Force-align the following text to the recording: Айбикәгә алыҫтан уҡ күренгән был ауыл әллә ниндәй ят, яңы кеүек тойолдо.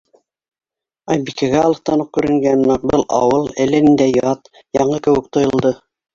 Айбикәгә 1.15 1.59
алыҫтан 1.65 2.03
уҡ 2.05 2.09
күренгән 2.19 2.65
был 2.93 3.05
ауыл 3.19 3.47
әллә 3.67 3.83
ниндәй 3.91 4.19
ят, 4.19 4.53
яңы 4.81 5.03
кеүек 5.11 5.31
тойолдо. 5.39 5.77